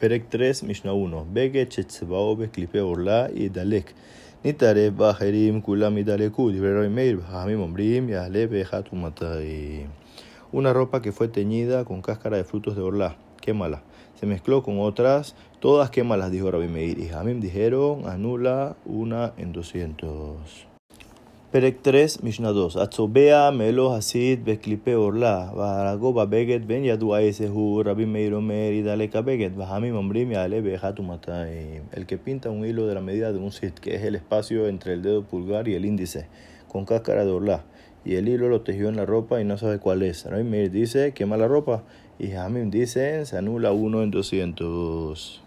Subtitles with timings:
[0.00, 1.26] Perek 3, Mishnah 1.
[1.32, 3.94] Bege chetzebao beklipe orla y dalek.
[4.42, 6.50] Nitare bajerim kulam y daleku.
[6.50, 9.86] Divrero meir hamim ombrim yahle bejatumatai.
[10.52, 13.16] Una ropa que fue teñida con cáscara de frutos de orla.
[13.40, 13.82] Quémala.
[14.18, 15.36] Se mezcló con otras.
[15.60, 16.98] Todas quémalas, dijo Rabbi Meir.
[16.98, 20.73] Y Hamim dijeron, anula una en 200.
[21.54, 22.76] Perek 3, Mishnah 2.
[22.82, 25.52] Atzobea melo hasid beklipe orla.
[25.54, 27.84] Varago babeget ben yadu aesehu.
[27.84, 29.54] Rabbi Meir omer y dale kabeget.
[29.54, 31.82] Bahamim ombrim yale bejatumatai.
[31.92, 34.66] El que pinta un hilo de la medida de un sit, que es el espacio
[34.66, 36.26] entre el dedo pulgar y el índice,
[36.66, 37.62] con cáscara de orla.
[38.04, 40.24] Y el hilo lo tejió en la ropa y no sabe cuál es.
[40.24, 41.84] Rabbi Meir dice, quema la ropa.
[42.18, 45.43] Y Hamim dice, se anula uno en 200.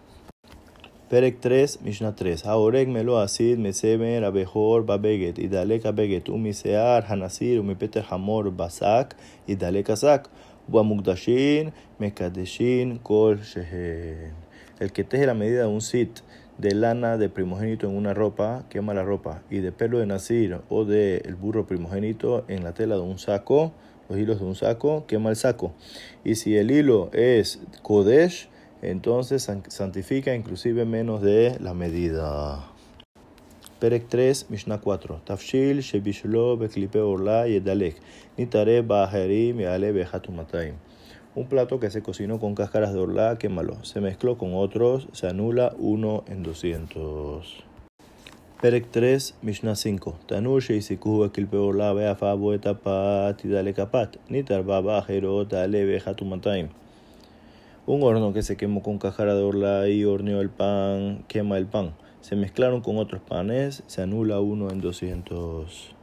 [1.10, 2.44] Perek 3, Mishnah 3.
[2.44, 9.16] Haorek melo asid, mesemer, abejor, babeget, y dalek abeget, umisear, hanasir, umipeter hamor, basak,
[9.48, 10.28] y dalek asak,
[10.68, 14.34] mukdashin, mekadeshin, kol shehen.
[14.82, 16.20] El que teje la medida de un sit
[16.58, 20.60] de lana de primogénito en una ropa, quema la ropa, y de pelo de nasir
[20.68, 23.72] o de el burro primogénito en la tela de un saco,
[24.10, 25.72] los hilos de un saco, quema el saco.
[26.26, 28.50] Y si el hilo es kodesh,
[28.82, 32.68] entonces santifica inclusive menos de la medida.
[33.80, 35.22] Perek 3, Mishnah 4.
[35.24, 37.98] Tafshil shebishlo beklipe orla yedalek.
[38.38, 40.76] Nitare bajerim yale bejatumatayim.
[41.36, 43.84] Un plato que se cocinó con cáscaras de orla, quémalo.
[43.86, 47.64] Se mezcló con otros, se anula uno en 200.
[48.60, 50.18] Perek 3, Mishnah 5.
[50.26, 52.34] Tanur sheisikuhu beklipe orla beafa
[53.44, 54.18] yidale kapat.
[54.30, 56.70] Nitar bajerot ale bejatumatayim.
[57.90, 61.68] Un horno que se quemó con cajara de orla y horneó el pan, quema el
[61.68, 61.96] pan.
[62.20, 65.96] Se mezclaron con otros panes, se anula uno en 200.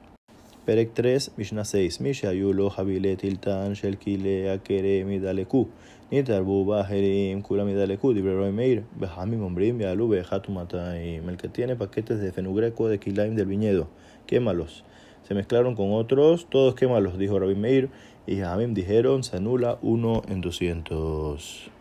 [0.64, 2.00] Perek 3, Mishnah 6.
[2.00, 5.68] Mishayulo, Habilet, Iltan, Shelkile, Akere, Midaleku.
[6.10, 11.28] Nitarbu, Bajerim, Kula, Midaleku, Dibrero Meir, Behamim, Ombrim, Yalu, Bejatumatayim.
[11.28, 13.88] El que tiene paquetes de fenugreco de Kilaim del viñedo,
[14.26, 14.84] quémalos.
[15.28, 17.90] Se mezclaron con otros, todos quémalos, dijo Rabbi Meir.
[18.26, 21.73] Y Hamim dijeron, se anula uno en 200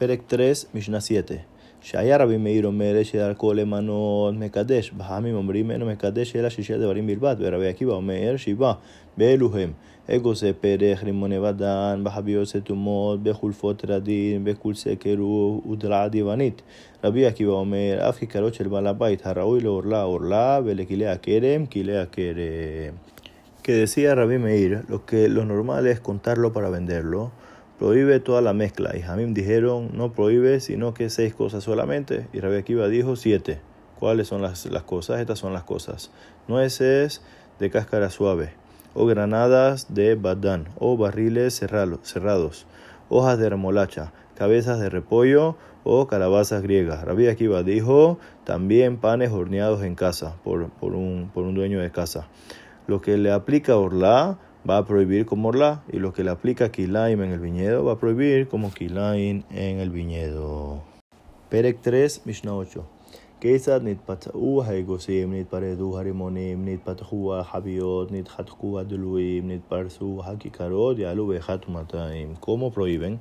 [0.00, 1.36] Perek 3, Mishnah 7.
[1.84, 7.36] שהיה רבי מאיר אומר שדרכו למנות מקדש, בחכמים אומרים אינו מקדש אלא שישה דברים בלבד,
[7.38, 8.74] ורבי עקיבא אומר שבעה,
[9.16, 9.72] באלו הם
[10.10, 16.62] אגוסי פרח, רימוני ודן, בחביות סתומות, בחולפות רדין, בקולסי קירוב ודרעת יוונית.
[17.04, 22.94] רבי עקיבא אומר, אף כיכרות של בעל הבית, הראוי לעורלה עורלה, ולכלי הכרם כלי הכרם.
[23.64, 27.30] Que decía Rabbi Meir, lo que lo normal es contarlo para venderlo,
[27.79, 28.95] prohíbe toda la mezcla.
[28.95, 32.27] Y Hamim dijeron, no prohíbe, sino que seis cosas solamente.
[32.33, 33.61] Y Rabbi Akiva dijo siete.
[33.97, 35.19] ¿Cuáles son las, las cosas?
[35.19, 36.11] Estas son las cosas.
[36.47, 37.21] Nueces
[37.59, 38.51] de cáscara suave,
[38.93, 42.65] o granadas de badán, o barriles cerrados,
[43.09, 47.03] hojas de remolacha, cabezas de repollo o calabazas griegas.
[47.03, 51.91] Rabbi Akiva dijo, también panes horneados en casa, por, por, un, por un dueño de
[51.91, 52.27] casa.
[52.87, 54.37] Lo que le aplica Orla
[54.68, 57.92] va a prohibir como Orla, y lo que le aplica Kilaim en el viñedo va
[57.92, 60.82] a prohibir como Kilaim en el viñedo.
[61.50, 62.84] Perek 3, Mishnah 8.
[63.44, 72.34] כיצד נתפתחו האגוסים, נתפרדו הרימונים, נתפתחו החביות, נתחתכו הדלויים, נתפרסו הכיכרות, יעלו באחת ומאתיים.
[72.40, 73.18] ¿Cómo prohíben?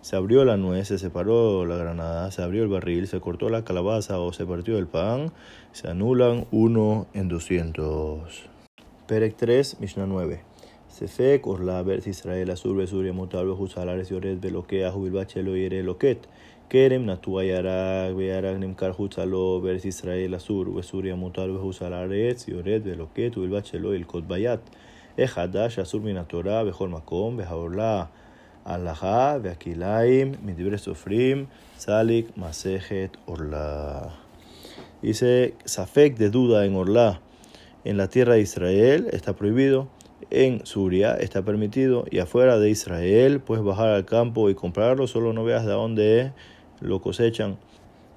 [0.00, 3.62] Se abrió la nuez, se separó la granada, se abrió el barril, se cortó la
[3.62, 5.30] calabaza o se partió el pan,
[5.70, 8.42] se anulan uno en 200.
[9.06, 10.40] Perek 3, Mishnah 9.
[10.97, 16.27] Sefek, Orla, Bert Israel, Azur, Besuria, Mutal, Behusalares, Yoret, Belokea, Jubil Bachelo, Yere, Loket.
[16.69, 23.51] Kerem, Natua, Yarak, Bearak, Nimkar, Hutzalo, Bert Israel, Azur, Besuria, Mutal, Behusalares, Yoret, Beloket, Jubil
[23.51, 24.61] Bachelo, El Kot Bayat.
[25.17, 28.09] Echadash, Azur, Minatora, Bejol Makom, Behaorla.
[28.65, 31.47] Alajá, Beakilaim, Midibre Sofrim,
[31.77, 34.15] Salik, Masejet, Orla.
[35.01, 37.21] Dice Safek de duda en Orla.
[37.85, 39.87] En la tierra de Israel está prohibido,
[40.29, 45.33] en Suria está permitido y afuera de Israel puedes bajar al campo y comprarlo, solo
[45.33, 46.31] no veas de dónde
[46.81, 47.57] lo cosechan.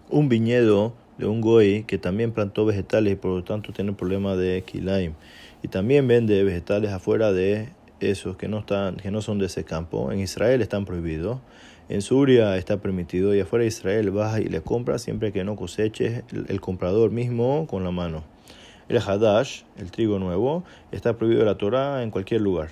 [0.08, 4.36] Un viñedo de un goy que también plantó vegetales y por lo tanto tiene problema
[4.36, 5.12] de kilaim
[5.62, 7.68] y también vende vegetales afuera de
[8.00, 10.10] esos que no están que no son de ese campo.
[10.10, 11.38] En Israel están prohibidos.
[11.88, 15.56] En Suria está permitido y afuera de Israel vas y le compras siempre que no
[15.56, 18.22] coseches el comprador mismo con la mano.
[18.90, 22.70] El Hadash, el trigo nuevo, está prohibido la Torah en cualquier lugar.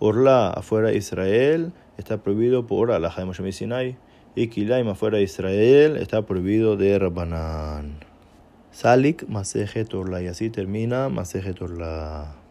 [0.00, 3.96] Orla, afuera de Israel, está prohibido por Allah de Moshe Sinai.
[4.34, 8.00] Y Kilaim, afuera de Israel, está prohibido de Rabbanan.
[8.72, 10.20] Salik, Masejet Orla.
[10.20, 12.41] Y así termina Masejet Orla.